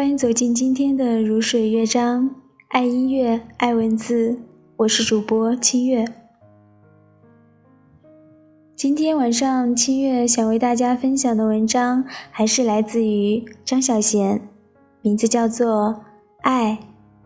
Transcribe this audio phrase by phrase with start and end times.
[0.00, 2.34] 欢迎走进今天的如水乐章，
[2.68, 4.40] 爱音乐，爱文字，
[4.78, 6.06] 我是主播清月。
[8.74, 14.40] 今天晚上，清月想为大家分享的文章还是来自于张小娴，
[15.02, 15.68] 名字叫做
[16.40, 16.78] 《爱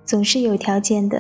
[0.05, 1.19] 总是有条件的》。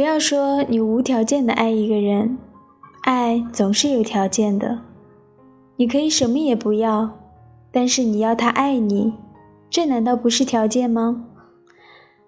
[0.00, 2.38] 不要说你无条件的爱一个人，
[3.02, 4.78] 爱总是有条件的。
[5.76, 7.10] 你可以什么也不要，
[7.70, 9.12] 但是你要他爱你，
[9.68, 11.26] 这难道不是条件吗？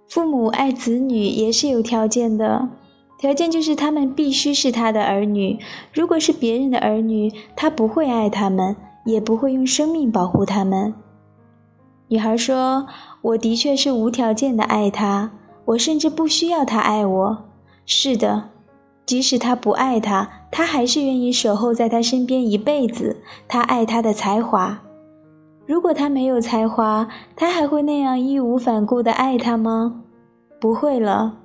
[0.07, 2.69] 父母爱子女也是有条件的，
[3.17, 5.59] 条件就是他们必须是他的儿女。
[5.95, 10.93] 如果是别人的儿女，他不会爱他们，也不会用生命保护他们。
[12.09, 12.87] 女孩说
[13.23, 15.31] ：“我的确是无条件的爱他，
[15.65, 17.45] 我甚至不需要他爱我。”
[17.85, 18.51] 是的，
[19.05, 23.23] 即使他不爱他，他还是愿意守候在他身边一辈子。
[23.49, 24.81] 他爱他的才华，
[25.67, 30.03] 如果他没有才华，他还会那样义无反顾的爱他吗？
[30.61, 31.39] 不会了，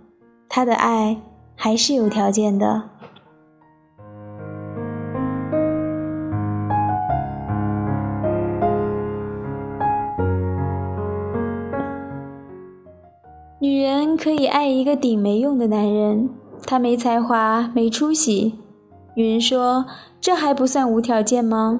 [0.48, 1.22] 他的爱
[1.56, 2.90] 还是有条件的。
[14.28, 16.30] 可以爱一个顶没用的男人，
[16.66, 18.56] 他没才华、没出息。
[19.16, 19.86] 女人说
[20.20, 21.80] ：“这还不算无条件吗？”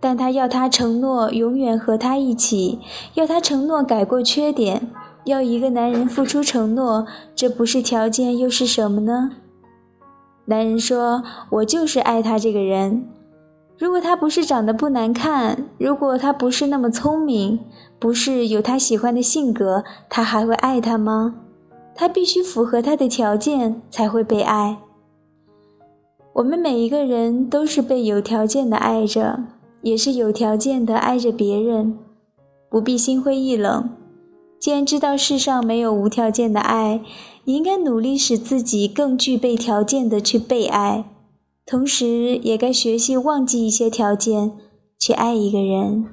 [0.00, 2.78] 但他要他承诺永远和他一起，
[3.12, 4.90] 要他承诺改过缺点，
[5.24, 7.06] 要一个男人付出承诺，
[7.36, 9.32] 这不是条件又是什么呢？
[10.46, 11.22] 男人说
[11.60, 13.06] ：“我就是爱他这个人。”
[13.76, 17.60] 如果他不是长得不难看，如果他不是那么聪明，
[17.98, 21.34] 不是有他喜欢的性格，他还会爱他吗？
[21.94, 24.78] 他必须符合他的条件才会被爱。
[26.34, 29.44] 我们每一个人都是被有条件的爱着，
[29.82, 31.98] 也是有条件的爱着别人，
[32.70, 33.90] 不必心灰意冷。
[34.58, 37.02] 既然知道世上没有无条件的爱，
[37.44, 41.04] 你应该努力使自己更具备条件的去被爱。
[41.66, 44.52] 同时，也该学习忘记一些条件，
[44.98, 46.06] 去爱一个人。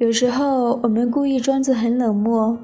[0.00, 2.56] 有时候我们故意装作很冷漠，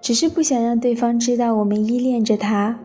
[0.00, 2.78] 只是不想让对方知道我们依恋着他。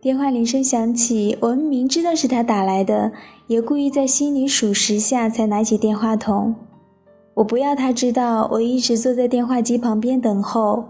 [0.00, 3.12] 电话铃声响起，我们明知道是他打来的，
[3.48, 6.54] 也故意在心里数十下才拿起电话筒。
[7.34, 10.86] 我不要他知道我一直坐在电话机旁边等候。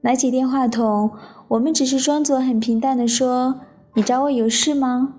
[0.00, 1.10] 拿起电话筒，
[1.48, 3.60] 我们只是装作很平淡的说
[3.92, 5.16] ：“你找我有事吗？”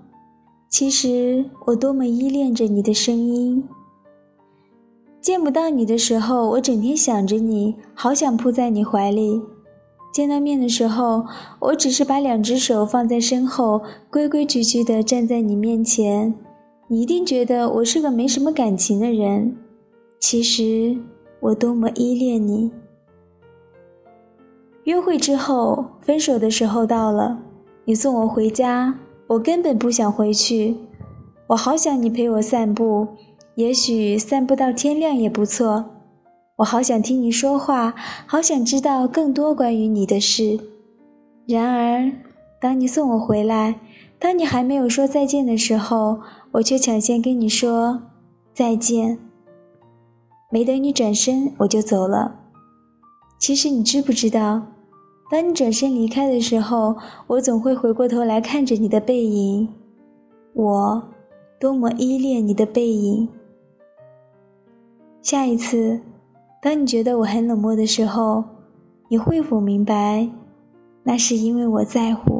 [0.68, 3.62] 其实我多么依恋着你的声音。
[5.22, 9.40] 见不到你的时候，我整天想着你，好想扑在你怀里；
[10.12, 11.24] 见到面的时候，
[11.60, 16.34] 我只是把两只手放在身后，规规矩矩地站在你面前。
[16.88, 19.56] 你一定觉得我是个没什么感情的人，
[20.18, 20.98] 其实
[21.38, 22.72] 我多么依恋你。
[24.82, 27.38] 约会之后，分手的时候到了，
[27.84, 30.76] 你送我回家，我根本不想回去，
[31.46, 33.06] 我好想你陪我散步。
[33.62, 35.84] 也许散步到天亮也不错。
[36.56, 37.94] 我好想听你说话，
[38.26, 40.58] 好想知道更多关于你的事。
[41.46, 42.10] 然而，
[42.60, 43.78] 当你送我回来，
[44.18, 46.18] 当你还没有说再见的时候，
[46.50, 48.02] 我却抢先跟你说
[48.52, 49.16] 再见。
[50.50, 52.40] 没等你转身，我就走了。
[53.38, 54.62] 其实你知不知道，
[55.30, 56.96] 当你转身离开的时候，
[57.28, 59.68] 我总会回过头来看着你的背影，
[60.52, 61.02] 我
[61.60, 63.28] 多么依恋你的背影。
[65.22, 66.00] 下一次，
[66.60, 68.42] 当你觉得我很冷漠的时候，
[69.08, 70.28] 你会否明白，
[71.04, 72.31] 那是因为我在乎。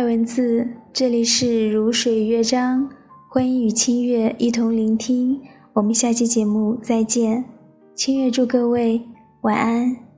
[0.00, 2.88] 爱文字，这里是如水乐章，
[3.28, 5.38] 欢迎与清月一同聆听。
[5.74, 7.44] 我们下期节目再见，
[7.94, 9.02] 清月祝各位
[9.42, 10.09] 晚安。